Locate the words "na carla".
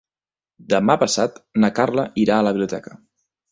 1.65-2.07